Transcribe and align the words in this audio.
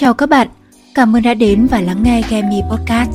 Chào 0.00 0.14
các 0.14 0.28
bạn, 0.28 0.48
cảm 0.94 1.16
ơn 1.16 1.22
đã 1.22 1.34
đến 1.34 1.66
và 1.70 1.80
lắng 1.80 2.02
nghe 2.02 2.22
Gemi 2.30 2.56
Podcast. 2.70 3.10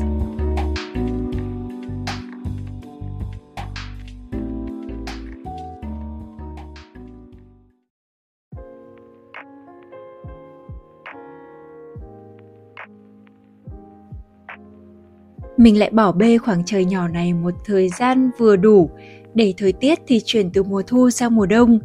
Mình 15.57 15.79
lại 15.79 15.89
bỏ 15.89 16.11
bê 16.11 16.37
khoảng 16.37 16.65
trời 16.65 16.85
nhỏ 16.85 17.07
này 17.07 17.33
một 17.33 17.53
thời 17.65 17.89
gian 17.89 18.31
vừa 18.37 18.55
đủ 18.55 18.89
để 19.33 19.53
thời 19.57 19.73
tiết 19.73 19.99
thì 20.07 20.21
chuyển 20.25 20.51
từ 20.51 20.63
mùa 20.63 20.81
thu 20.87 21.09
sang 21.09 21.35
mùa 21.35 21.45
đông, 21.45 21.79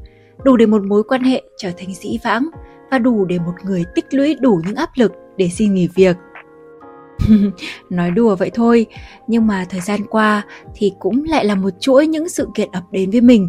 đủ 0.44 0.56
để 0.56 0.66
một 0.66 0.82
mối 0.82 1.02
quan 1.02 1.22
hệ 1.22 1.42
trở 1.58 1.70
thành 1.76 1.94
dĩ 1.94 2.18
vãng 2.24 2.48
và 2.90 2.98
đủ 2.98 3.24
để 3.24 3.38
một 3.38 3.54
người 3.64 3.84
tích 3.94 4.14
lũy 4.14 4.36
đủ 4.40 4.60
những 4.66 4.76
áp 4.76 4.90
lực 4.94 5.12
để 5.36 5.48
xin 5.48 5.74
nghỉ 5.74 5.88
việc. 5.94 6.16
Nói 7.90 8.10
đùa 8.10 8.36
vậy 8.36 8.50
thôi, 8.54 8.86
nhưng 9.26 9.46
mà 9.46 9.66
thời 9.68 9.80
gian 9.80 10.00
qua 10.10 10.44
thì 10.74 10.92
cũng 10.98 11.24
lại 11.24 11.44
là 11.44 11.54
một 11.54 11.70
chuỗi 11.80 12.06
những 12.06 12.28
sự 12.28 12.48
kiện 12.54 12.68
ập 12.72 12.82
đến 12.92 13.10
với 13.10 13.20
mình. 13.20 13.48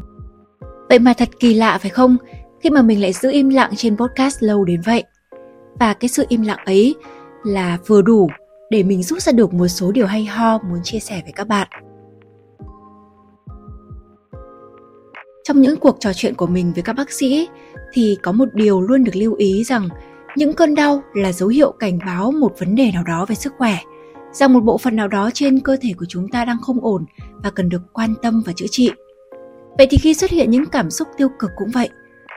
Vậy 0.89 0.99
mà 0.99 1.13
thật 1.13 1.29
kỳ 1.39 1.53
lạ 1.53 1.77
phải 1.77 1.89
không? 1.89 2.17
Khi 2.61 2.69
mà 2.69 2.81
mình 2.81 3.01
lại 3.01 3.13
giữ 3.13 3.31
im 3.31 3.49
lặng 3.49 3.71
trên 3.75 3.97
podcast 3.97 4.43
lâu 4.43 4.65
đến 4.65 4.81
vậy. 4.85 5.03
Và 5.79 5.93
cái 5.93 6.09
sự 6.09 6.25
im 6.29 6.41
lặng 6.41 6.65
ấy 6.65 6.95
là 7.43 7.77
vừa 7.87 8.01
đủ 8.01 8.29
để 8.69 8.83
mình 8.83 9.03
rút 9.03 9.21
ra 9.21 9.31
được 9.31 9.53
một 9.53 9.67
số 9.67 9.91
điều 9.91 10.05
hay 10.07 10.25
ho 10.25 10.57
muốn 10.57 10.79
chia 10.83 10.99
sẻ 10.99 11.21
với 11.23 11.31
các 11.31 11.47
bạn. 11.47 11.67
Trong 15.43 15.61
những 15.61 15.79
cuộc 15.79 15.97
trò 15.99 16.13
chuyện 16.13 16.35
của 16.35 16.47
mình 16.47 16.73
với 16.73 16.83
các 16.83 16.93
bác 16.93 17.11
sĩ 17.11 17.47
thì 17.93 18.17
có 18.23 18.31
một 18.31 18.49
điều 18.53 18.81
luôn 18.81 19.03
được 19.03 19.15
lưu 19.15 19.33
ý 19.33 19.63
rằng 19.63 19.89
những 20.35 20.53
cơn 20.53 20.75
đau 20.75 21.03
là 21.13 21.31
dấu 21.31 21.49
hiệu 21.49 21.71
cảnh 21.71 21.99
báo 22.05 22.31
một 22.31 22.59
vấn 22.59 22.75
đề 22.75 22.91
nào 22.93 23.03
đó 23.03 23.25
về 23.25 23.35
sức 23.35 23.53
khỏe, 23.57 23.77
rằng 24.31 24.53
một 24.53 24.63
bộ 24.63 24.77
phận 24.77 24.95
nào 24.95 25.07
đó 25.07 25.29
trên 25.33 25.59
cơ 25.59 25.77
thể 25.81 25.93
của 25.97 26.05
chúng 26.09 26.27
ta 26.27 26.45
đang 26.45 26.61
không 26.61 26.79
ổn 26.81 27.05
và 27.43 27.49
cần 27.49 27.69
được 27.69 27.81
quan 27.93 28.13
tâm 28.21 28.43
và 28.45 28.53
chữa 28.55 28.65
trị. 28.71 28.91
Vậy 29.77 29.87
thì 29.89 29.97
khi 29.97 30.13
xuất 30.13 30.31
hiện 30.31 30.51
những 30.51 30.65
cảm 30.65 30.89
xúc 30.89 31.07
tiêu 31.17 31.29
cực 31.39 31.51
cũng 31.57 31.69
vậy, 31.73 31.89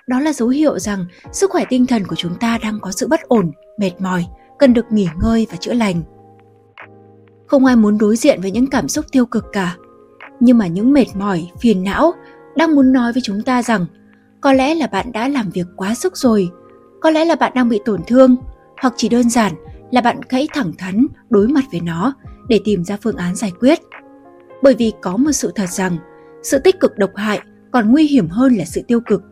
đó 0.06 0.20
là 0.20 0.33
dấu 0.33 0.48
hiệu 0.48 0.78
rằng 0.78 1.06
sức 1.33 1.50
khỏe 1.50 1.64
tinh 1.69 1.86
thần 1.86 2.06
của 2.06 2.17
chúng 2.17 2.34
ta 2.34 2.58
đang 2.62 2.78
có 2.80 2.91
sự 2.91 3.08
bất 3.08 3.20
ổn, 3.23 3.53
mệt 3.78 3.92
mỏi, 3.98 4.27
cần 4.58 4.75
được 4.75 4.92
nghỉ 4.92 5.08
ngơi 5.23 5.47
và 5.50 5.56
chữa 5.56 5.73
lành. 5.73 6.03
Không 7.47 7.64
ai 7.64 7.77
muốn 7.77 7.98
đối 7.98 8.17
diện 8.17 8.41
với 8.41 8.50
những 8.50 8.67
cảm 8.67 8.89
xúc 8.89 9.05
tiêu 9.12 9.27
cực 9.27 9.45
cả, 9.53 9.77
nhưng 10.41 10.58
mà 10.58 10.67
những 10.67 10.92
mệt 10.92 11.06
mỏi, 11.14 11.50
phiền 11.61 11.84
não 11.84 12.12
đang 12.56 12.75
muốn 12.75 12.92
nói 12.92 13.12
với 13.12 13.22
chúng 13.22 13.42
ta 13.42 13.62
rằng, 13.62 13.86
có 14.41 14.53
lẽ 14.53 14.75
là 14.75 14.86
bạn 14.86 15.12
đã 15.12 15.28
làm 15.28 15.50
việc 15.50 15.67
quá 15.77 15.95
sức 15.95 16.17
rồi. 16.17 16.50
Có 17.00 17.11
lẽ 17.11 17.25
là 17.25 17.34
bạn 17.34 17.53
đang 17.55 17.69
bị 17.69 17.81
tổn 17.84 18.00
thương, 18.06 18.36
hoặc 18.83 18.95
chỉ 18.97 19.08
đơn 19.08 19.31
giản 19.31 19.53
là 19.91 20.00
bạn 20.00 20.20
hãy 20.31 20.48
thẳng 20.55 20.73
thắn 20.78 21.06
đối 21.30 21.48
mặt 21.48 21.64
với 21.73 21.80
nó 21.80 22.14
để 22.48 22.61
tìm 22.64 22.84
ra 22.84 22.97
phương 23.03 23.17
án 23.17 23.34
giải 23.34 23.53
quyết. 23.61 23.78
Bởi 24.62 24.75
vì 24.78 24.92
có 25.00 25.17
một 25.17 25.33
sự 25.33 25.53
thật 25.55 25.69
rằng, 25.70 25.97
sự 26.42 26.58
tích 26.58 26.80
cực 26.80 26.98
độc 26.98 27.11
hại 27.17 27.41
còn 27.70 27.92
nguy 27.92 28.06
hiểm 28.06 28.28
hơn 28.28 28.55
là 28.55 28.64
sự 28.64 28.83
tiêu 28.89 29.00
cực. 29.00 29.23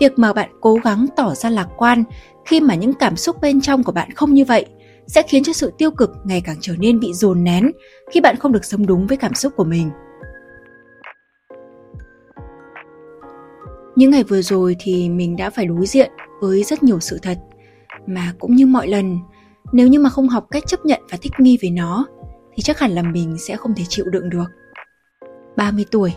Việc 0.00 0.18
mà 0.18 0.32
bạn 0.32 0.50
cố 0.60 0.74
gắng 0.84 1.06
tỏ 1.16 1.34
ra 1.34 1.50
lạc 1.50 1.68
quan 1.76 2.04
khi 2.46 2.60
mà 2.60 2.74
những 2.74 2.92
cảm 2.92 3.16
xúc 3.16 3.40
bên 3.40 3.60
trong 3.60 3.84
của 3.84 3.92
bạn 3.92 4.10
không 4.14 4.34
như 4.34 4.44
vậy 4.44 4.66
sẽ 5.06 5.22
khiến 5.22 5.42
cho 5.44 5.52
sự 5.52 5.72
tiêu 5.78 5.90
cực 5.90 6.10
ngày 6.24 6.42
càng 6.44 6.56
trở 6.60 6.74
nên 6.78 7.00
bị 7.00 7.12
dồn 7.12 7.44
nén 7.44 7.70
khi 8.12 8.20
bạn 8.20 8.36
không 8.36 8.52
được 8.52 8.64
sống 8.64 8.86
đúng 8.86 9.06
với 9.06 9.16
cảm 9.16 9.34
xúc 9.34 9.52
của 9.56 9.64
mình. 9.64 9.90
Những 13.96 14.10
ngày 14.10 14.24
vừa 14.24 14.42
rồi 14.42 14.76
thì 14.80 15.08
mình 15.08 15.36
đã 15.36 15.50
phải 15.50 15.66
đối 15.66 15.86
diện 15.86 16.10
với 16.40 16.64
rất 16.64 16.82
nhiều 16.82 17.00
sự 17.00 17.18
thật 17.22 17.38
mà 18.06 18.34
cũng 18.38 18.56
như 18.56 18.66
mọi 18.66 18.88
lần, 18.88 19.18
nếu 19.72 19.86
như 19.86 20.00
mà 20.00 20.10
không 20.10 20.28
học 20.28 20.46
cách 20.50 20.66
chấp 20.66 20.84
nhận 20.84 21.00
và 21.10 21.18
thích 21.22 21.32
nghi 21.38 21.58
với 21.62 21.70
nó 21.70 22.06
thì 22.54 22.62
chắc 22.62 22.78
hẳn 22.78 22.90
là 22.90 23.02
mình 23.02 23.36
sẽ 23.38 23.56
không 23.56 23.74
thể 23.74 23.84
chịu 23.88 24.04
đựng 24.12 24.30
được. 24.30 24.46
30 25.56 25.84
tuổi, 25.90 26.12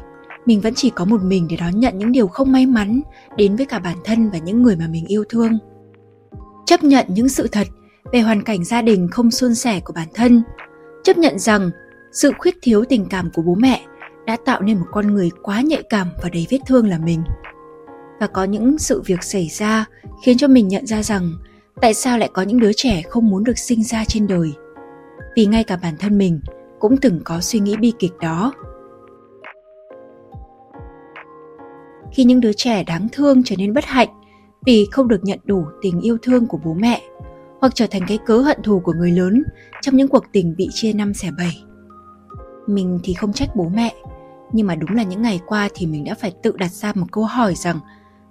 mình 0.46 0.62
vẫn 0.62 0.74
chỉ 0.74 0.90
có 0.90 1.06
một 1.06 1.22
mình 1.24 1.48
để 1.50 1.58
đón 1.60 1.80
nhận 1.80 1.98
những 1.98 2.12
điều 2.12 2.28
không 2.28 2.52
may 2.52 2.66
mắn 2.66 3.02
đến 3.38 3.56
với 3.56 3.66
cả 3.66 3.80
bản 3.80 3.98
thân 4.04 4.30
và 4.30 4.38
những 4.38 4.64
người 4.64 4.76
mà 4.76 4.88
mình 4.88 5.06
yêu 5.06 5.24
thương. 5.30 5.58
Chấp 6.66 6.84
nhận 6.84 7.06
những 7.10 7.30
sự 7.30 7.48
thật 7.48 7.68
về 8.12 8.22
hoàn 8.22 8.44
cảnh 8.44 8.64
gia 8.64 8.82
đình 8.82 9.08
không 9.12 9.32
suôn 9.32 9.56
sẻ 9.56 9.80
của 9.86 9.94
bản 9.94 10.08
thân, 10.14 10.44
chấp 11.04 11.18
nhận 11.18 11.40
rằng 11.40 11.72
sự 12.12 12.32
khuyết 12.38 12.56
thiếu 12.62 12.84
tình 12.90 13.06
cảm 13.10 13.30
của 13.34 13.42
bố 13.42 13.56
mẹ 13.56 13.82
đã 14.26 14.38
tạo 14.46 14.62
nên 14.62 14.80
một 14.80 14.86
con 14.92 15.14
người 15.14 15.30
quá 15.44 15.62
nhạy 15.62 15.84
cảm 15.90 16.08
và 16.24 16.30
đầy 16.30 16.48
vết 16.50 16.60
thương 16.68 16.88
là 16.88 16.98
mình 16.98 17.24
và 18.20 18.28
có 18.28 18.44
những 18.44 18.78
sự 18.78 19.02
việc 19.06 19.24
xảy 19.24 19.48
ra 19.48 19.86
khiến 20.24 20.38
cho 20.38 20.48
mình 20.48 20.68
nhận 20.68 20.86
ra 20.86 21.04
rằng 21.04 21.32
tại 21.82 21.94
sao 21.94 22.18
lại 22.18 22.30
có 22.34 22.42
những 22.42 22.60
đứa 22.60 22.72
trẻ 22.76 23.02
không 23.02 23.30
muốn 23.30 23.44
được 23.44 23.58
sinh 23.58 23.84
ra 23.84 24.06
trên 24.06 24.28
đời. 24.28 24.54
Vì 25.36 25.46
ngay 25.46 25.64
cả 25.64 25.78
bản 25.82 25.94
thân 26.00 26.18
mình 26.18 26.40
cũng 26.80 26.98
từng 26.98 27.20
có 27.24 27.42
suy 27.42 27.60
nghĩ 27.60 27.78
bi 27.78 27.94
kịch 28.00 28.14
đó. 28.22 28.54
Khi 32.12 32.24
những 32.24 32.42
đứa 32.42 32.54
trẻ 32.54 32.84
đáng 32.84 33.08
thương 33.12 33.44
trở 33.44 33.56
nên 33.56 33.74
bất 33.74 33.86
hạnh 33.86 34.10
vì 34.66 34.88
không 34.92 35.08
được 35.08 35.24
nhận 35.24 35.40
đủ 35.46 35.66
tình 35.82 36.02
yêu 36.02 36.18
thương 36.22 36.48
của 36.48 36.60
bố 36.66 36.74
mẹ, 36.74 37.02
hoặc 37.62 37.76
trở 37.76 37.88
thành 37.92 38.02
cái 38.08 38.20
cớ 38.26 38.38
hận 38.38 38.62
thù 38.64 38.80
của 38.80 38.94
người 38.94 39.12
lớn 39.12 39.44
trong 39.82 39.98
những 39.98 40.08
cuộc 40.08 40.24
tình 40.32 40.56
bị 40.58 40.70
chia 40.74 40.94
năm 40.94 41.14
xẻ 41.14 41.30
bảy, 41.38 41.64
mình 42.68 43.00
thì 43.04 43.14
không 43.14 43.34
trách 43.34 43.56
bố 43.56 43.70
mẹ, 43.76 43.94
nhưng 44.52 44.68
mà 44.68 44.76
đúng 44.76 44.90
là 44.96 45.04
những 45.04 45.22
ngày 45.22 45.42
qua 45.46 45.70
thì 45.74 45.86
mình 45.86 46.04
đã 46.04 46.16
phải 46.16 46.34
tự 46.44 46.52
đặt 46.58 46.72
ra 46.72 46.92
một 46.96 47.06
câu 47.12 47.24
hỏi 47.24 47.56
rằng 47.56 47.80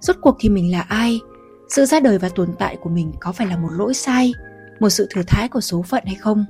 rốt 0.03 0.15
cuộc 0.21 0.35
thì 0.39 0.49
mình 0.49 0.71
là 0.71 0.81
ai? 0.81 1.21
Sự 1.69 1.85
ra 1.85 1.99
đời 1.99 2.17
và 2.17 2.29
tồn 2.29 2.49
tại 2.59 2.77
của 2.81 2.89
mình 2.89 3.11
có 3.19 3.31
phải 3.31 3.47
là 3.47 3.57
một 3.57 3.69
lỗi 3.71 3.93
sai, 3.93 4.33
một 4.79 4.89
sự 4.89 5.07
thừa 5.09 5.21
thãi 5.27 5.47
của 5.47 5.61
số 5.61 5.81
phận 5.81 6.03
hay 6.05 6.15
không? 6.15 6.45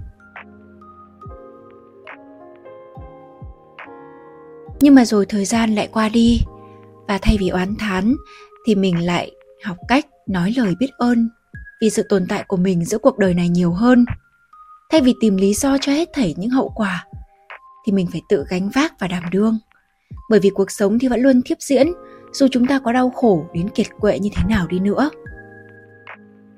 Nhưng 4.82 4.96
mà 4.96 5.06
rồi 5.06 5.26
thời 5.26 5.46
gian 5.46 5.76
lại 5.76 5.90
qua 5.92 6.10
đi, 6.10 6.42
và 7.08 7.18
thay 7.22 7.38
vì 7.40 7.50
oán 7.50 7.76
thán 7.80 8.16
thì 8.66 8.76
mình 8.76 9.06
lại 9.06 9.32
học 9.64 9.78
cách 9.88 10.06
nói 10.28 10.54
lời 10.58 10.76
biết 10.80 10.90
ơn 10.98 11.30
vì 11.82 11.90
sự 11.90 12.04
tồn 12.10 12.26
tại 12.30 12.44
của 12.48 12.58
mình 12.58 12.86
giữa 12.86 12.98
cuộc 12.98 13.18
đời 13.18 13.34
này 13.34 13.50
nhiều 13.50 13.72
hơn. 13.72 14.06
Thay 14.92 15.02
vì 15.02 15.14
tìm 15.22 15.38
lý 15.38 15.54
do 15.54 15.78
cho 15.82 15.92
hết 15.92 16.10
thảy 16.14 16.36
những 16.38 16.50
hậu 16.50 16.72
quả 16.76 17.06
thì 17.86 17.92
mình 17.92 18.08
phải 18.12 18.22
tự 18.30 18.46
gánh 18.50 18.70
vác 18.70 19.00
và 19.00 19.08
đảm 19.08 19.24
đương. 19.32 19.60
Bởi 20.30 20.40
vì 20.40 20.50
cuộc 20.50 20.72
sống 20.72 21.00
thì 21.00 21.08
vẫn 21.08 21.20
luôn 21.20 21.42
tiếp 21.46 21.58
diễn 21.60 21.88
dù 22.34 22.48
chúng 22.52 22.68
ta 22.68 22.80
có 22.80 22.92
đau 22.92 23.10
khổ 23.10 23.46
đến 23.54 23.70
kiệt 23.70 23.88
quệ 24.00 24.20
như 24.20 24.30
thế 24.36 24.44
nào 24.50 24.68
đi 24.68 24.80
nữa. 24.80 25.10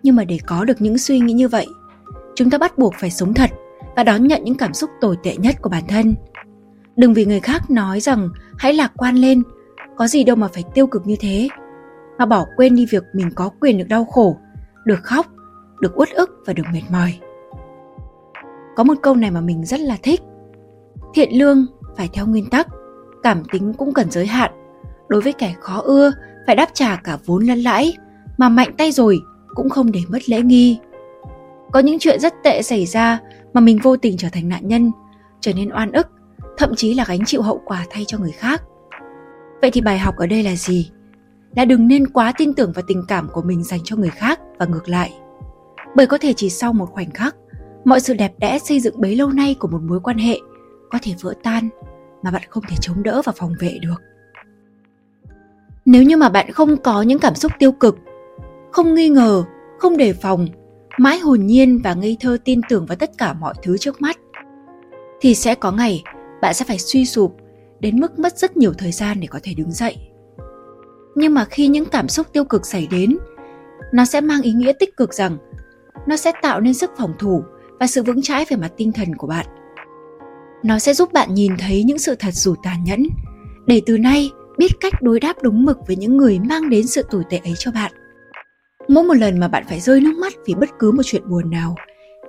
Nhưng 0.04 0.16
mà 0.16 0.24
để 0.24 0.40
có 0.46 0.66
được 0.66 0.82
những 0.82 0.98
suy 0.98 1.20
nghĩ 1.20 1.34
như 1.34 1.48
vậy, 1.48 1.68
chúng 2.36 2.50
ta 2.50 2.58
bắt 2.58 2.78
buộc 2.78 2.94
phải 3.00 3.12
sống 3.12 3.34
thật 3.34 3.50
và 3.96 4.04
đón 4.04 4.28
nhận 4.28 4.44
những 4.44 4.58
cảm 4.58 4.74
xúc 4.74 4.90
tồi 5.02 5.18
tệ 5.24 5.38
nhất 5.38 5.56
của 5.62 5.70
bản 5.70 5.84
thân. 5.88 6.16
Đừng 6.96 7.14
vì 7.14 7.26
người 7.26 7.40
khác 7.40 7.72
nói 7.72 8.00
rằng 8.00 8.30
hãy 8.58 8.74
lạc 8.74 8.92
quan 8.98 9.16
lên, 9.16 9.44
có 9.98 10.08
gì 10.08 10.24
đâu 10.24 10.36
mà 10.36 10.48
phải 10.48 10.64
tiêu 10.74 10.88
cực 10.88 11.08
như 11.08 11.16
thế, 11.20 11.48
mà 12.18 12.26
bỏ 12.26 12.46
quên 12.58 12.76
đi 12.76 12.86
việc 12.92 13.04
mình 13.14 13.30
có 13.36 13.50
quyền 13.62 13.78
được 13.78 13.88
đau 13.90 14.06
khổ, 14.06 14.38
được 14.86 15.00
khóc, 15.04 15.26
được 15.80 16.00
uất 16.00 16.10
ức 16.10 16.30
và 16.46 16.54
được 16.54 16.64
mệt 16.74 16.82
mỏi. 16.90 17.20
Có 18.76 18.84
một 18.84 18.94
câu 19.02 19.16
này 19.16 19.32
mà 19.32 19.42
mình 19.42 19.66
rất 19.66 19.80
là 19.80 19.98
thích. 20.04 20.22
Thiện 21.14 21.38
lương 21.38 21.66
phải 21.98 22.10
theo 22.14 22.28
nguyên 22.28 22.50
tắc, 22.50 22.68
cảm 23.24 23.44
tính 23.52 23.74
cũng 23.74 23.94
cần 23.94 24.12
giới 24.12 24.26
hạn 24.26 24.52
đối 25.08 25.22
với 25.22 25.34
kẻ 25.34 25.56
khó 25.60 25.82
ưa, 25.82 26.12
phải 26.48 26.56
đáp 26.56 26.70
trả 26.74 26.96
cả 26.96 27.18
vốn 27.26 27.44
lẫn 27.44 27.60
lãi, 27.60 27.98
mà 28.38 28.50
mạnh 28.50 28.70
tay 28.78 28.92
rồi 28.92 29.20
cũng 29.56 29.70
không 29.70 29.92
để 29.92 30.02
mất 30.10 30.30
lễ 30.30 30.42
nghi. 30.42 30.80
Có 31.72 31.80
những 31.80 32.00
chuyện 32.00 32.20
rất 32.20 32.34
tệ 32.44 32.62
xảy 32.62 32.86
ra 32.86 33.20
mà 33.54 33.62
mình 33.62 33.80
vô 33.84 33.98
tình 33.98 34.18
trở 34.18 34.28
thành 34.32 34.50
nạn 34.50 34.68
nhân, 34.68 34.92
trở 35.42 35.54
nên 35.54 35.72
oan 35.74 35.92
ức, 35.92 36.08
thậm 36.58 36.76
chí 36.76 36.94
là 36.94 37.06
gánh 37.08 37.26
chịu 37.26 37.42
hậu 37.42 37.62
quả 37.66 37.86
thay 37.90 38.06
cho 38.08 38.18
người 38.18 38.32
khác. 38.32 38.62
Vậy 39.62 39.72
thì 39.72 39.82
bài 39.82 40.00
học 40.00 40.16
ở 40.18 40.28
đây 40.28 40.44
là 40.44 40.56
gì? 40.56 40.92
Là 41.56 41.66
đừng 41.66 41.88
nên 41.88 42.08
quá 42.08 42.34
tin 42.38 42.54
tưởng 42.54 42.72
vào 42.72 42.84
tình 42.88 43.04
cảm 43.08 43.28
của 43.34 43.42
mình 43.42 43.64
dành 43.64 43.80
cho 43.84 43.96
người 43.96 44.10
khác 44.10 44.40
và 44.60 44.66
ngược 44.66 44.90
lại. 44.90 45.14
Bởi 45.96 46.08
có 46.08 46.18
thể 46.18 46.34
chỉ 46.34 46.50
sau 46.50 46.74
một 46.74 46.86
khoảnh 46.92 47.12
khắc, 47.12 47.36
mọi 47.86 48.00
sự 48.00 48.14
đẹp 48.14 48.34
đẽ 48.38 48.60
xây 48.60 48.80
dựng 48.80 49.02
bấy 49.02 49.16
lâu 49.16 49.30
nay 49.30 49.56
của 49.60 49.68
một 49.68 49.82
mối 49.82 50.00
quan 50.00 50.18
hệ 50.18 50.40
có 50.92 51.00
thể 51.02 51.14
vỡ 51.22 51.34
tan 51.44 51.70
mà 52.24 52.32
bạn 52.32 52.42
không 52.50 52.64
thể 52.70 52.76
chống 52.82 53.04
đỡ 53.04 53.22
và 53.26 53.32
phòng 53.36 53.54
vệ 53.60 53.78
được 53.82 54.02
nếu 55.86 56.04
như 56.04 56.18
mà 56.18 56.30
bạn 56.30 56.52
không 56.52 56.78
có 56.78 57.02
những 57.02 57.20
cảm 57.20 57.36
xúc 57.36 57.52
tiêu 57.60 57.72
cực, 57.72 57.98
không 58.72 58.94
nghi 58.94 59.10
ngờ, 59.10 59.44
không 59.80 59.98
đề 59.98 60.14
phòng, 60.14 60.48
mãi 60.98 61.20
hồn 61.20 61.46
nhiên 61.46 61.82
và 61.84 61.94
ngây 61.94 62.18
thơ 62.20 62.38
tin 62.46 62.62
tưởng 62.70 62.86
vào 62.86 62.96
tất 62.96 63.12
cả 63.18 63.34
mọi 63.34 63.54
thứ 63.64 63.78
trước 63.78 64.02
mắt, 64.02 64.18
thì 65.22 65.36
sẽ 65.36 65.56
có 65.56 65.72
ngày 65.72 66.04
bạn 66.42 66.54
sẽ 66.54 66.66
phải 66.66 66.80
suy 66.80 67.06
sụp 67.06 67.36
đến 67.80 68.00
mức 68.00 68.20
mất 68.20 68.38
rất 68.38 68.58
nhiều 68.58 68.74
thời 68.74 68.92
gian 68.92 69.20
để 69.20 69.28
có 69.28 69.40
thể 69.44 69.54
đứng 69.54 69.72
dậy. 69.72 69.98
Nhưng 71.16 71.34
mà 71.34 71.46
khi 71.46 71.68
những 71.68 71.86
cảm 71.86 72.10
xúc 72.10 72.28
tiêu 72.34 72.44
cực 72.44 72.66
xảy 72.66 72.88
đến, 72.92 73.18
nó 73.94 74.06
sẽ 74.06 74.22
mang 74.22 74.42
ý 74.42 74.52
nghĩa 74.52 74.74
tích 74.80 74.98
cực 74.98 75.14
rằng 75.14 75.38
nó 76.08 76.18
sẽ 76.18 76.32
tạo 76.42 76.62
nên 76.62 76.74
sức 76.74 76.92
phòng 76.98 77.14
thủ 77.20 77.44
và 77.80 77.88
sự 77.88 78.04
vững 78.04 78.22
chãi 78.22 78.46
về 78.50 78.58
mặt 78.58 78.72
tinh 78.78 78.92
thần 78.92 79.16
của 79.16 79.28
bạn. 79.28 79.46
Nó 80.64 80.80
sẽ 80.80 80.94
giúp 80.94 81.14
bạn 81.14 81.34
nhìn 81.34 81.58
thấy 81.60 81.84
những 81.84 82.00
sự 82.00 82.16
thật 82.16 82.34
dù 82.34 82.56
tàn 82.64 82.84
nhẫn. 82.84 83.04
Để 83.68 83.82
từ 83.86 83.98
nay 83.98 84.32
biết 84.58 84.72
cách 84.80 84.94
đối 85.02 85.20
đáp 85.20 85.34
đúng 85.42 85.66
mực 85.66 85.78
với 85.88 85.96
những 85.96 86.18
người 86.18 86.40
mang 86.40 86.70
đến 86.70 86.88
sự 86.88 87.04
tồi 87.12 87.24
tệ 87.30 87.38
ấy 87.38 87.54
cho 87.58 87.72
bạn 87.72 87.92
Mỗi 88.88 89.04
một 89.04 89.14
lần 89.14 89.40
mà 89.40 89.48
bạn 89.48 89.64
phải 89.70 89.80
rơi 89.80 90.02
nước 90.02 90.18
mắt 90.18 90.34
vì 90.46 90.56
bất 90.56 90.70
cứ 90.80 90.92
một 90.92 91.04
chuyện 91.06 91.30
buồn 91.30 91.50
nào, 91.50 91.76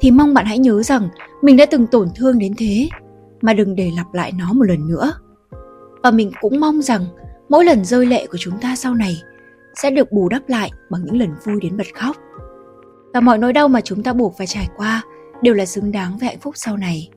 thì 0.00 0.11
mong 0.11 0.34
bạn 0.34 0.46
hãy 0.46 0.58
nhớ 0.58 0.82
rằng 0.82 1.08
mình 1.43 1.56
đã 1.56 1.67
từng 1.67 1.87
tổn 1.87 2.08
thương 2.17 2.38
đến 2.38 2.55
thế, 2.58 2.88
mà 3.40 3.55
đừng 3.55 3.76
để 3.76 3.93
lặp 3.96 4.14
lại 4.14 4.32
nó 4.38 4.52
một 4.52 4.64
lần 4.64 4.88
nữa. 4.88 5.12
Và 6.02 6.11
mình 6.11 6.31
cũng 6.40 6.61
mong 6.61 6.82
rằng 6.82 7.05
mỗi 7.49 7.64
lần 7.64 7.84
rơi 7.84 8.06
lệ 8.06 8.26
của 8.26 8.38
chúng 8.38 8.55
ta 8.61 8.76
sau 8.76 8.94
này 8.94 9.23
sẽ 9.82 9.90
được 9.90 10.12
bù 10.12 10.28
đắp 10.28 10.49
lại 10.49 10.70
bằng 10.90 11.05
những 11.05 11.19
lần 11.19 11.31
vui 11.44 11.61
đến 11.62 11.76
bật 11.76 11.87
khóc. 11.94 12.17
Và 13.14 13.20
mọi 13.20 13.38
nỗi 13.38 13.52
đau 13.52 13.69
mà 13.69 13.81
chúng 13.81 14.02
ta 14.02 14.12
buộc 14.12 14.34
phải 14.38 14.46
trải 14.46 14.69
qua 14.76 15.02
đều 15.43 15.55
là 15.55 15.67
xứng 15.67 15.93
đáng 15.93 16.19
với 16.19 16.28
hạnh 16.28 16.40
phúc 16.40 16.55
sau 16.56 16.76
này. 16.76 17.08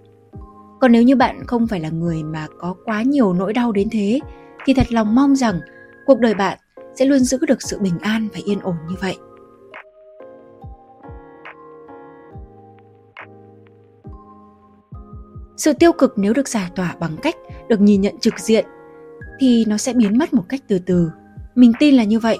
Còn 0.81 0.91
nếu 0.91 1.03
như 1.03 1.15
bạn 1.15 1.45
không 1.47 1.67
phải 1.67 1.79
là 1.79 1.89
người 1.89 2.23
mà 2.23 2.47
có 2.59 2.75
quá 2.85 3.01
nhiều 3.01 3.33
nỗi 3.33 3.53
đau 3.53 3.71
đến 3.71 3.89
thế, 3.89 4.19
thì 4.69 4.73
thật 4.73 4.91
lòng 4.91 5.15
mong 5.15 5.35
rằng 5.35 5.59
cuộc 6.05 6.19
đời 6.19 6.33
bạn 6.33 6.57
sẽ 6.95 7.05
luôn 7.05 7.19
giữ 7.19 7.37
được 7.47 7.61
sự 7.61 7.79
bình 7.79 7.99
an 8.01 8.27
và 8.33 8.39
yên 8.45 8.59
ổn 8.59 8.75
như 8.89 8.95
vậy. 9.01 9.17
Sự 15.57 15.73
tiêu 15.73 15.91
cực 15.91 16.13
nếu 16.17 16.33
được 16.33 16.47
giải 16.47 16.69
tỏa 16.75 16.95
bằng 16.99 17.17
cách 17.21 17.35
được 17.69 17.81
nhìn 17.81 18.01
nhận 18.01 18.19
trực 18.19 18.39
diện 18.39 18.65
thì 19.39 19.65
nó 19.67 19.77
sẽ 19.77 19.93
biến 19.93 20.17
mất 20.17 20.33
một 20.33 20.43
cách 20.49 20.61
từ 20.67 20.79
từ. 20.79 21.11
Mình 21.55 21.71
tin 21.79 21.95
là 21.95 22.03
như 22.03 22.19
vậy. 22.19 22.37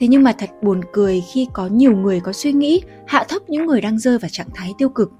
Thế 0.00 0.06
nhưng 0.08 0.22
mà 0.22 0.32
thật 0.38 0.50
buồn 0.62 0.80
cười 0.92 1.22
khi 1.32 1.48
có 1.52 1.66
nhiều 1.66 1.96
người 1.96 2.20
có 2.20 2.32
suy 2.32 2.52
nghĩ 2.52 2.82
hạ 3.06 3.24
thấp 3.28 3.42
những 3.48 3.66
người 3.66 3.80
đang 3.80 3.98
rơi 3.98 4.18
vào 4.18 4.28
trạng 4.32 4.48
thái 4.54 4.72
tiêu 4.78 4.88
cực. 4.88 5.12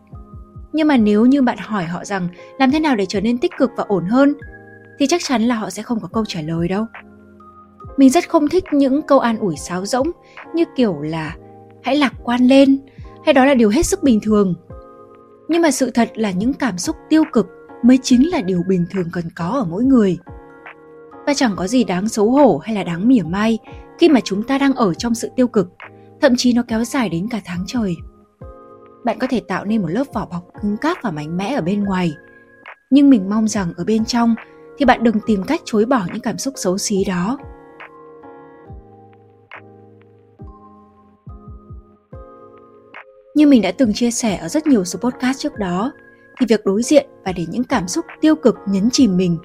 Nhưng 0.73 0.89
mà 0.89 0.97
nếu 0.97 1.27
như 1.27 1.43
bạn 1.43 1.59
hỏi 1.61 1.85
họ 1.85 2.05
rằng 2.05 2.29
làm 2.59 2.71
thế 2.71 2.81
nào 2.81 2.97
để 2.97 3.07
trở 3.07 3.21
nên 3.21 3.39
tích 3.39 3.53
cực 3.59 3.71
và 3.77 3.85
ổn 3.89 4.05
hơn 4.05 4.35
thì 4.99 5.07
chắc 5.07 5.21
chắn 5.25 5.43
là 5.43 5.55
họ 5.55 5.71
sẽ 5.71 5.83
không 5.83 6.01
có 6.01 6.09
câu 6.13 6.25
trả 6.25 6.41
lời 6.41 6.69
đâu. 6.69 6.87
Mình 7.97 8.11
rất 8.11 8.29
không 8.29 8.49
thích 8.49 8.65
những 8.73 9.03
câu 9.03 9.19
an 9.19 9.39
ủi 9.39 9.57
sáo 9.57 9.87
rỗng 9.87 10.11
như 10.55 10.65
kiểu 10.77 11.01
là 11.01 11.37
hãy 11.83 11.97
lạc 11.97 12.13
quan 12.25 12.47
lên 12.47 12.79
hay 13.25 13.35
đó 13.35 13.45
là 13.45 13.55
điều 13.55 13.71
hết 13.71 13.87
sức 13.87 14.03
bình 14.03 14.21
thường. 14.21 14.55
Nhưng 15.49 15.63
mà 15.63 15.71
sự 15.71 15.91
thật 15.91 16.11
là 16.15 16.31
những 16.31 16.55
cảm 16.55 16.79
xúc 16.79 16.97
tiêu 17.09 17.25
cực 17.33 17.47
mới 17.83 17.99
chính 18.03 18.31
là 18.31 18.41
điều 18.41 18.63
bình 18.69 18.87
thường 18.91 19.09
cần 19.13 19.25
có 19.37 19.45
ở 19.45 19.65
mỗi 19.65 19.85
người. 19.85 20.19
Và 21.27 21.35
chẳng 21.35 21.53
có 21.57 21.67
gì 21.67 21.85
đáng 21.85 22.09
xấu 22.09 22.31
hổ 22.31 22.59
hay 22.59 22.75
là 22.75 22.83
đáng 22.83 23.09
mỉa 23.09 23.23
mai 23.23 23.59
khi 23.99 24.09
mà 24.09 24.21
chúng 24.25 24.43
ta 24.43 24.59
đang 24.59 24.75
ở 24.75 24.95
trong 24.95 25.15
sự 25.15 25.31
tiêu 25.37 25.49
cực, 25.49 25.69
thậm 26.21 26.33
chí 26.37 26.53
nó 26.53 26.63
kéo 26.69 26.85
dài 26.85 27.09
đến 27.09 27.29
cả 27.31 27.41
tháng 27.45 27.65
trời. 27.67 27.97
Bạn 29.05 29.19
có 29.19 29.27
thể 29.31 29.41
tạo 29.49 29.65
nên 29.65 29.83
một 29.83 29.89
lớp 29.89 30.05
vỏ 30.15 30.27
bọc 30.27 30.45
cứng 30.63 30.77
cáp 30.77 30.99
và 31.03 31.11
mạnh 31.11 31.37
mẽ 31.37 31.55
ở 31.55 31.61
bên 31.61 31.85
ngoài, 31.85 32.13
nhưng 32.91 33.11
mình 33.11 33.31
mong 33.31 33.49
rằng 33.49 33.73
ở 33.77 33.85
bên 33.85 34.05
trong 34.05 34.35
thì 34.79 34.85
bạn 34.85 35.03
đừng 35.03 35.17
tìm 35.27 35.43
cách 35.43 35.61
chối 35.65 35.85
bỏ 35.85 36.03
những 36.13 36.23
cảm 36.23 36.39
xúc 36.39 36.55
xấu 36.57 36.79
xí 36.79 37.05
đó. 37.05 37.39
Như 43.35 43.47
mình 43.47 43.63
đã 43.63 43.73
từng 43.79 43.93
chia 43.95 44.11
sẻ 44.11 44.37
ở 44.37 44.49
rất 44.49 44.67
nhiều 44.67 44.85
số 44.85 44.99
podcast 44.99 45.39
trước 45.39 45.53
đó, 45.59 45.93
thì 46.41 46.47
việc 46.49 46.61
đối 46.65 46.83
diện 46.83 47.07
và 47.25 47.33
để 47.33 47.47
những 47.51 47.65
cảm 47.65 47.89
xúc 47.89 48.05
tiêu 48.21 48.37
cực 48.37 48.55
nhấn 48.67 48.91
chìm 48.91 49.17
mình 49.17 49.39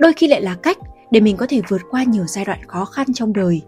đôi 0.00 0.12
khi 0.12 0.28
lại 0.28 0.42
là 0.42 0.56
cách 0.62 0.78
để 1.10 1.20
mình 1.20 1.36
có 1.36 1.46
thể 1.48 1.60
vượt 1.68 1.80
qua 1.90 2.04
nhiều 2.04 2.24
giai 2.26 2.44
đoạn 2.44 2.58
khó 2.68 2.84
khăn 2.84 3.12
trong 3.12 3.32
đời. 3.32 3.62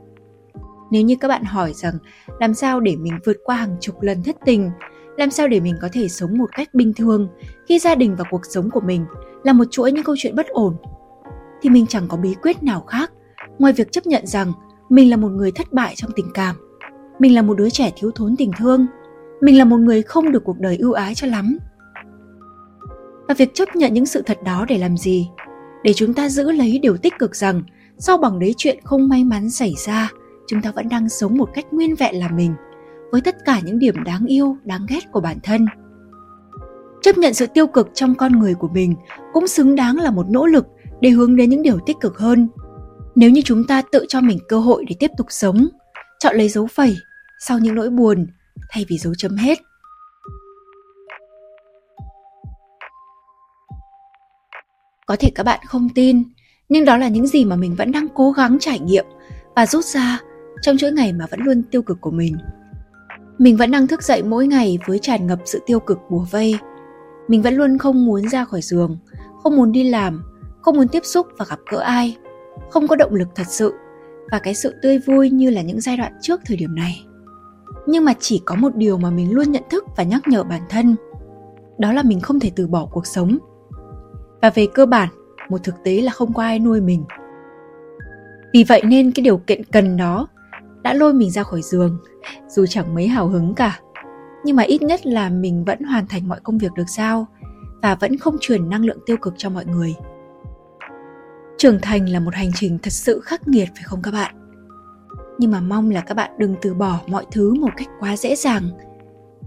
Nếu 0.90 1.02
như 1.02 1.16
các 1.20 1.28
bạn 1.28 1.44
hỏi 1.44 1.72
rằng 1.72 1.94
làm 2.40 2.54
sao 2.54 2.80
để 2.80 2.96
mình 2.96 3.18
vượt 3.26 3.36
qua 3.44 3.56
hàng 3.56 3.76
chục 3.80 4.02
lần 4.02 4.22
thất 4.22 4.36
tình, 4.44 4.70
làm 5.16 5.30
sao 5.30 5.48
để 5.48 5.60
mình 5.60 5.76
có 5.80 5.88
thể 5.92 6.08
sống 6.08 6.38
một 6.38 6.50
cách 6.56 6.68
bình 6.74 6.92
thường 6.96 7.28
khi 7.68 7.78
gia 7.78 7.94
đình 7.94 8.16
và 8.16 8.24
cuộc 8.30 8.46
sống 8.46 8.70
của 8.70 8.80
mình 8.80 9.04
là 9.44 9.52
một 9.52 9.64
chuỗi 9.70 9.92
những 9.92 10.04
câu 10.04 10.14
chuyện 10.18 10.36
bất 10.36 10.46
ổn, 10.48 10.76
thì 11.62 11.70
mình 11.70 11.86
chẳng 11.86 12.08
có 12.08 12.16
bí 12.16 12.34
quyết 12.42 12.62
nào 12.62 12.80
khác 12.80 13.12
ngoài 13.58 13.72
việc 13.72 13.92
chấp 13.92 14.06
nhận 14.06 14.26
rằng 14.26 14.52
mình 14.88 15.10
là 15.10 15.16
một 15.16 15.28
người 15.28 15.52
thất 15.52 15.72
bại 15.72 15.94
trong 15.96 16.10
tình 16.16 16.30
cảm, 16.34 16.56
mình 17.18 17.34
là 17.34 17.42
một 17.42 17.54
đứa 17.54 17.70
trẻ 17.70 17.92
thiếu 17.96 18.10
thốn 18.14 18.36
tình 18.36 18.50
thương, 18.58 18.86
mình 19.40 19.58
là 19.58 19.64
một 19.64 19.76
người 19.76 20.02
không 20.02 20.32
được 20.32 20.44
cuộc 20.44 20.58
đời 20.58 20.76
ưu 20.76 20.92
ái 20.92 21.14
cho 21.14 21.26
lắm. 21.26 21.58
Và 23.28 23.34
việc 23.34 23.54
chấp 23.54 23.76
nhận 23.76 23.94
những 23.94 24.06
sự 24.06 24.22
thật 24.26 24.38
đó 24.44 24.66
để 24.68 24.78
làm 24.78 24.96
gì? 24.96 25.28
Để 25.84 25.92
chúng 25.92 26.14
ta 26.14 26.28
giữ 26.28 26.52
lấy 26.52 26.78
điều 26.78 26.96
tích 26.96 27.18
cực 27.18 27.36
rằng 27.36 27.62
sau 27.98 28.18
bằng 28.18 28.38
đấy 28.38 28.54
chuyện 28.56 28.78
không 28.84 29.08
may 29.08 29.24
mắn 29.24 29.50
xảy 29.50 29.74
ra, 29.86 30.10
chúng 30.46 30.62
ta 30.62 30.72
vẫn 30.72 30.88
đang 30.88 31.08
sống 31.08 31.38
một 31.38 31.50
cách 31.54 31.66
nguyên 31.72 31.94
vẹn 31.94 32.18
là 32.18 32.28
mình, 32.28 32.54
với 33.12 33.20
tất 33.20 33.36
cả 33.44 33.60
những 33.64 33.78
điểm 33.78 34.04
đáng 34.04 34.26
yêu, 34.26 34.56
đáng 34.64 34.86
ghét 34.88 35.12
của 35.12 35.20
bản 35.20 35.36
thân. 35.42 35.66
Chấp 37.02 37.18
nhận 37.18 37.34
sự 37.34 37.46
tiêu 37.46 37.66
cực 37.66 37.90
trong 37.94 38.14
con 38.14 38.32
người 38.32 38.54
của 38.54 38.68
mình 38.68 38.94
cũng 39.32 39.46
xứng 39.46 39.76
đáng 39.76 39.96
là 39.96 40.10
một 40.10 40.26
nỗ 40.30 40.46
lực 40.46 40.66
để 41.02 41.10
hướng 41.10 41.36
đến 41.36 41.50
những 41.50 41.62
điều 41.62 41.78
tích 41.86 41.96
cực 42.00 42.18
hơn. 42.18 42.48
Nếu 43.14 43.30
như 43.30 43.42
chúng 43.44 43.66
ta 43.66 43.82
tự 43.92 44.06
cho 44.08 44.20
mình 44.20 44.38
cơ 44.48 44.58
hội 44.58 44.84
để 44.88 44.96
tiếp 44.98 45.10
tục 45.16 45.26
sống, 45.30 45.68
chọn 46.18 46.36
lấy 46.36 46.48
dấu 46.48 46.66
phẩy 46.66 46.96
sau 47.40 47.58
những 47.58 47.74
nỗi 47.74 47.90
buồn 47.90 48.26
thay 48.70 48.86
vì 48.88 48.98
dấu 48.98 49.14
chấm 49.18 49.36
hết. 49.36 49.58
Có 55.06 55.16
thể 55.16 55.30
các 55.34 55.42
bạn 55.42 55.60
không 55.66 55.88
tin, 55.94 56.22
nhưng 56.68 56.84
đó 56.84 56.96
là 56.96 57.08
những 57.08 57.26
gì 57.26 57.44
mà 57.44 57.56
mình 57.56 57.74
vẫn 57.74 57.92
đang 57.92 58.08
cố 58.14 58.32
gắng 58.32 58.56
trải 58.60 58.78
nghiệm 58.78 59.04
và 59.56 59.66
rút 59.66 59.84
ra 59.84 60.20
trong 60.62 60.76
chuỗi 60.76 60.92
ngày 60.92 61.12
mà 61.12 61.26
vẫn 61.30 61.40
luôn 61.40 61.62
tiêu 61.70 61.82
cực 61.82 62.00
của 62.00 62.10
mình. 62.10 62.36
Mình 63.38 63.56
vẫn 63.56 63.70
đang 63.70 63.86
thức 63.86 64.02
dậy 64.02 64.22
mỗi 64.22 64.46
ngày 64.46 64.78
với 64.86 64.98
tràn 64.98 65.26
ngập 65.26 65.38
sự 65.44 65.62
tiêu 65.66 65.80
cực 65.80 65.98
bùa 66.10 66.26
vây. 66.30 66.58
Mình 67.28 67.42
vẫn 67.42 67.54
luôn 67.54 67.78
không 67.78 68.06
muốn 68.06 68.28
ra 68.28 68.44
khỏi 68.44 68.62
giường, 68.62 68.98
không 69.42 69.56
muốn 69.56 69.72
đi 69.72 69.88
làm, 69.90 70.22
không 70.62 70.76
muốn 70.76 70.88
tiếp 70.88 71.04
xúc 71.04 71.26
và 71.38 71.44
gặp 71.48 71.58
gỡ 71.70 71.78
ai, 71.78 72.16
không 72.70 72.88
có 72.88 72.96
động 72.96 73.14
lực 73.14 73.28
thật 73.34 73.46
sự 73.46 73.74
và 74.30 74.38
cái 74.38 74.54
sự 74.54 74.74
tươi 74.82 74.98
vui 74.98 75.30
như 75.30 75.50
là 75.50 75.62
những 75.62 75.80
giai 75.80 75.96
đoạn 75.96 76.12
trước 76.20 76.40
thời 76.46 76.56
điểm 76.56 76.74
này. 76.74 77.06
Nhưng 77.86 78.04
mà 78.04 78.12
chỉ 78.20 78.42
có 78.44 78.54
một 78.54 78.76
điều 78.76 78.98
mà 78.98 79.10
mình 79.10 79.34
luôn 79.34 79.52
nhận 79.52 79.62
thức 79.70 79.84
và 79.96 80.04
nhắc 80.04 80.28
nhở 80.28 80.44
bản 80.44 80.62
thân 80.68 80.96
đó 81.78 81.92
là 81.92 82.02
mình 82.02 82.20
không 82.20 82.40
thể 82.40 82.50
từ 82.56 82.66
bỏ 82.66 82.86
cuộc 82.92 83.06
sống. 83.06 83.38
Và 84.42 84.50
về 84.50 84.66
cơ 84.74 84.86
bản 84.86 85.08
một 85.48 85.64
thực 85.64 85.74
tế 85.84 86.00
là 86.00 86.12
không 86.12 86.32
có 86.32 86.42
ai 86.42 86.58
nuôi 86.58 86.80
mình. 86.80 87.04
Vì 88.52 88.64
vậy 88.64 88.82
nên 88.84 89.12
cái 89.12 89.24
điều 89.24 89.36
kiện 89.36 89.64
cần 89.64 89.96
đó 89.96 90.28
đã 90.82 90.94
lôi 90.94 91.14
mình 91.14 91.30
ra 91.30 91.42
khỏi 91.42 91.62
giường 91.62 91.98
dù 92.48 92.66
chẳng 92.66 92.94
mấy 92.94 93.08
hào 93.08 93.28
hứng 93.28 93.54
cả. 93.54 93.80
Nhưng 94.44 94.56
mà 94.56 94.62
ít 94.62 94.82
nhất 94.82 95.06
là 95.06 95.28
mình 95.28 95.64
vẫn 95.64 95.82
hoàn 95.82 96.06
thành 96.06 96.28
mọi 96.28 96.40
công 96.42 96.58
việc 96.58 96.72
được 96.76 96.88
giao 96.88 97.26
và 97.82 97.94
vẫn 97.94 98.18
không 98.18 98.36
truyền 98.40 98.68
năng 98.68 98.84
lượng 98.84 98.98
tiêu 99.06 99.16
cực 99.16 99.34
cho 99.36 99.50
mọi 99.50 99.64
người 99.64 99.94
trưởng 101.62 101.78
thành 101.82 102.08
là 102.08 102.20
một 102.20 102.34
hành 102.34 102.50
trình 102.54 102.78
thật 102.82 102.92
sự 102.92 103.20
khắc 103.20 103.48
nghiệt, 103.48 103.68
phải 103.74 103.82
không 103.84 104.02
các 104.02 104.10
bạn? 104.10 104.34
Nhưng 105.38 105.50
mà 105.50 105.60
mong 105.60 105.90
là 105.90 106.00
các 106.00 106.14
bạn 106.14 106.30
đừng 106.38 106.54
từ 106.62 106.74
bỏ 106.74 107.00
mọi 107.06 107.26
thứ 107.32 107.54
một 107.54 107.68
cách 107.76 107.88
quá 108.00 108.16
dễ 108.16 108.36
dàng. 108.36 108.62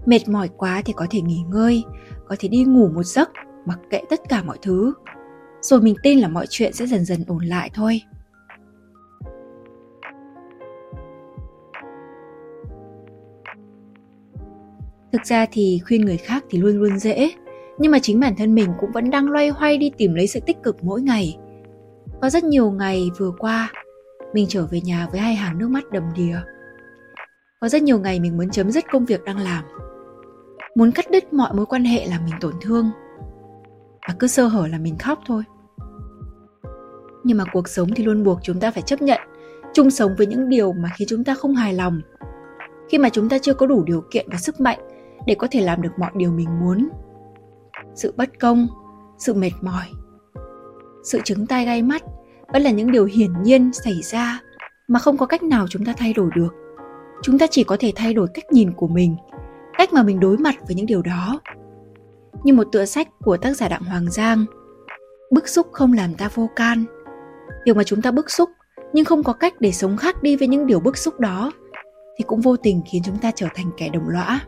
Mệt 0.06 0.28
mỏi 0.28 0.48
quá 0.56 0.82
thì 0.84 0.92
có 0.96 1.06
thể 1.10 1.20
nghỉ 1.20 1.42
ngơi, 1.48 1.84
có 2.28 2.36
thể 2.38 2.48
đi 2.48 2.64
ngủ 2.64 2.88
một 2.88 3.02
giấc, 3.02 3.30
mặc 3.66 3.78
kệ 3.90 4.00
tất 4.10 4.20
cả 4.28 4.42
mọi 4.42 4.58
thứ. 4.62 4.92
Rồi 5.60 5.80
mình 5.80 5.94
tin 6.02 6.18
là 6.18 6.28
mọi 6.28 6.46
chuyện 6.50 6.72
sẽ 6.72 6.86
dần 6.86 7.04
dần 7.04 7.24
ổn 7.26 7.44
lại 7.44 7.70
thôi. 7.74 8.00
Thực 15.12 15.24
ra 15.24 15.46
thì 15.52 15.80
khuyên 15.86 16.04
người 16.04 16.16
khác 16.16 16.44
thì 16.50 16.58
luôn 16.58 16.76
luôn 16.76 16.98
dễ, 16.98 17.30
nhưng 17.78 17.92
mà 17.92 17.98
chính 18.02 18.20
bản 18.20 18.34
thân 18.36 18.54
mình 18.54 18.72
cũng 18.80 18.92
vẫn 18.92 19.10
đang 19.10 19.28
loay 19.30 19.48
hoay 19.48 19.78
đi 19.78 19.90
tìm 19.98 20.14
lấy 20.14 20.26
sự 20.26 20.40
tích 20.46 20.62
cực 20.62 20.84
mỗi 20.84 21.02
ngày 21.02 21.38
có 22.22 22.30
rất 22.30 22.44
nhiều 22.44 22.70
ngày 22.70 23.10
vừa 23.18 23.32
qua 23.38 23.72
mình 24.32 24.46
trở 24.48 24.66
về 24.66 24.80
nhà 24.80 25.08
với 25.10 25.20
hai 25.20 25.34
hàng 25.34 25.58
nước 25.58 25.68
mắt 25.68 25.84
đầm 25.92 26.02
đìa. 26.14 26.36
Có 27.60 27.68
rất 27.68 27.82
nhiều 27.82 27.98
ngày 27.98 28.20
mình 28.20 28.36
muốn 28.36 28.50
chấm 28.50 28.70
dứt 28.70 28.84
công 28.92 29.04
việc 29.04 29.24
đang 29.24 29.38
làm. 29.38 29.64
Muốn 30.74 30.92
cắt 30.92 31.10
đứt 31.10 31.32
mọi 31.32 31.54
mối 31.54 31.66
quan 31.66 31.84
hệ 31.84 32.06
làm 32.06 32.24
mình 32.24 32.34
tổn 32.40 32.54
thương. 32.60 32.90
Và 34.08 34.14
cứ 34.18 34.26
sơ 34.26 34.46
hở 34.46 34.66
là 34.66 34.78
mình 34.78 34.98
khóc 34.98 35.18
thôi. 35.26 35.42
Nhưng 37.24 37.38
mà 37.38 37.44
cuộc 37.52 37.68
sống 37.68 37.88
thì 37.96 38.04
luôn 38.04 38.24
buộc 38.24 38.38
chúng 38.42 38.60
ta 38.60 38.70
phải 38.70 38.82
chấp 38.82 39.02
nhận 39.02 39.20
chung 39.74 39.90
sống 39.90 40.14
với 40.18 40.26
những 40.26 40.48
điều 40.48 40.72
mà 40.72 40.88
khiến 40.96 41.08
chúng 41.10 41.24
ta 41.24 41.34
không 41.34 41.54
hài 41.54 41.74
lòng. 41.74 42.00
Khi 42.88 42.98
mà 42.98 43.08
chúng 43.08 43.28
ta 43.28 43.38
chưa 43.38 43.54
có 43.54 43.66
đủ 43.66 43.84
điều 43.84 44.04
kiện 44.10 44.26
và 44.30 44.38
sức 44.38 44.60
mạnh 44.60 44.78
để 45.26 45.34
có 45.34 45.48
thể 45.50 45.60
làm 45.60 45.82
được 45.82 45.92
mọi 45.98 46.10
điều 46.16 46.32
mình 46.32 46.60
muốn. 46.60 46.88
Sự 47.94 48.14
bất 48.16 48.38
công, 48.40 48.68
sự 49.18 49.34
mệt 49.34 49.52
mỏi, 49.60 49.84
sự 51.06 51.20
trứng 51.24 51.46
tai 51.46 51.64
gai 51.64 51.82
mắt 51.82 52.02
vẫn 52.52 52.62
là 52.62 52.70
những 52.70 52.92
điều 52.92 53.04
hiển 53.04 53.42
nhiên 53.42 53.72
xảy 53.72 54.02
ra 54.02 54.40
mà 54.88 54.98
không 54.98 55.16
có 55.16 55.26
cách 55.26 55.42
nào 55.42 55.66
chúng 55.70 55.84
ta 55.84 55.94
thay 55.96 56.12
đổi 56.12 56.30
được. 56.36 56.54
Chúng 57.22 57.38
ta 57.38 57.46
chỉ 57.50 57.64
có 57.64 57.76
thể 57.80 57.92
thay 57.96 58.14
đổi 58.14 58.28
cách 58.34 58.44
nhìn 58.52 58.72
của 58.72 58.88
mình, 58.88 59.16
cách 59.78 59.92
mà 59.92 60.02
mình 60.02 60.20
đối 60.20 60.36
mặt 60.36 60.54
với 60.66 60.74
những 60.74 60.86
điều 60.86 61.02
đó. 61.02 61.40
Như 62.44 62.52
một 62.52 62.68
tựa 62.72 62.84
sách 62.84 63.08
của 63.24 63.36
tác 63.36 63.56
giả 63.56 63.68
đặng 63.68 63.84
hoàng 63.84 64.10
giang, 64.10 64.44
bức 65.30 65.48
xúc 65.48 65.66
không 65.72 65.92
làm 65.92 66.14
ta 66.14 66.28
vô 66.34 66.48
can. 66.56 66.84
Việc 67.66 67.76
mà 67.76 67.84
chúng 67.84 68.02
ta 68.02 68.10
bức 68.10 68.30
xúc 68.30 68.50
nhưng 68.92 69.04
không 69.04 69.22
có 69.22 69.32
cách 69.32 69.54
để 69.60 69.72
sống 69.72 69.96
khác 69.96 70.22
đi 70.22 70.36
với 70.36 70.48
những 70.48 70.66
điều 70.66 70.80
bức 70.80 70.96
xúc 70.96 71.20
đó 71.20 71.52
thì 72.18 72.24
cũng 72.26 72.40
vô 72.40 72.56
tình 72.56 72.82
khiến 72.92 73.02
chúng 73.04 73.18
ta 73.18 73.30
trở 73.34 73.46
thành 73.54 73.70
kẻ 73.76 73.88
đồng 73.88 74.08
lõa. 74.08 74.40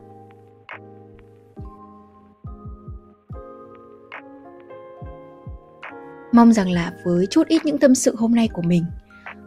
Mong 6.32 6.52
rằng 6.52 6.70
là 6.70 6.92
với 7.04 7.26
chút 7.26 7.49
ít 7.49 7.64
những 7.64 7.78
tâm 7.78 7.94
sự 7.94 8.16
hôm 8.18 8.35
nay 8.35 8.49
của 8.52 8.62
mình, 8.62 8.85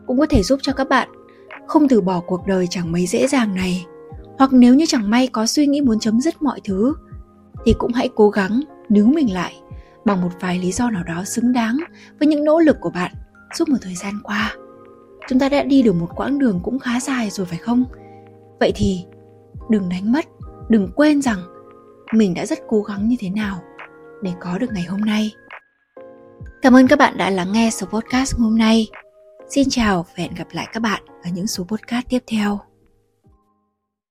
cũng 0.08 0.20
có 0.20 0.26
thể 0.26 0.44
giúp 0.44 0.60
cho 0.62 0.74
các 0.74 0.90
bạn 0.90 1.10
không 1.68 1.88
từ 1.88 2.02
bỏ 2.02 2.22
cuộc 2.28 2.48
đời 2.48 2.68
chẳng 2.70 2.92
mấy 2.92 3.08
dễ 3.08 3.28
dàng 3.28 3.56
này. 3.56 3.86
Hoặc 4.38 4.54
nếu 4.54 4.76
như 4.76 4.86
chẳng 4.88 5.10
may 5.10 5.28
có 5.28 5.46
suy 5.46 5.68
nghĩ 5.68 5.82
muốn 5.82 6.00
chấm 6.00 6.22
dứt 6.22 6.42
mọi 6.42 6.62
thứ, 6.64 6.94
thì 7.66 7.74
cũng 7.78 7.94
hãy 7.94 8.10
cố 8.16 8.30
gắng 8.30 8.62
níu 8.90 9.06
mình 9.06 9.34
lại 9.34 9.54
bằng 10.06 10.22
một 10.22 10.30
vài 10.40 10.60
lý 10.60 10.72
do 10.72 10.90
nào 10.90 11.04
đó 11.04 11.24
xứng 11.24 11.54
đáng 11.54 11.78
với 12.20 12.28
những 12.28 12.44
nỗ 12.44 12.60
lực 12.60 12.78
của 12.82 12.90
bạn 12.90 13.12
suốt 13.58 13.70
một 13.70 13.78
thời 13.82 13.96
gian 13.96 14.14
qua. 14.24 14.56
Chúng 15.28 15.40
ta 15.40 15.50
đã 15.50 15.64
đi 15.64 15.82
được 15.82 15.96
một 15.96 16.10
quãng 16.16 16.40
đường 16.40 16.60
cũng 16.64 16.80
khá 16.80 17.00
dài 17.00 17.30
rồi 17.30 17.46
phải 17.46 17.58
không? 17.58 17.86
Vậy 18.60 18.72
thì 18.76 19.06
đừng 19.70 19.90
đánh 19.90 20.12
mất, 20.12 20.26
đừng 20.70 20.88
quên 20.96 21.22
rằng 21.22 21.40
mình 22.14 22.34
đã 22.34 22.46
rất 22.46 22.60
cố 22.68 22.82
gắng 22.82 23.08
như 23.08 23.16
thế 23.20 23.30
nào 23.30 23.64
để 24.22 24.32
có 24.40 24.58
được 24.58 24.68
ngày 24.74 24.84
hôm 24.84 25.02
nay 25.02 25.32
cảm 26.62 26.76
ơn 26.76 26.88
các 26.88 27.00
bạn 27.00 27.18
đã 27.18 27.30
lắng 27.30 27.52
nghe 27.52 27.70
số 27.70 27.88
podcast 27.88 28.36
hôm 28.36 28.58
nay. 28.58 28.88
Xin 29.50 29.70
chào 29.70 30.04
và 30.04 30.14
hẹn 30.16 30.34
gặp 30.34 30.48
lại 30.52 30.68
các 30.74 30.80
bạn 30.80 31.02
ở 31.24 31.30
những 31.34 31.48
số 31.48 31.64
podcast 31.64 32.06
tiếp 32.10 32.24
theo. 32.28 32.71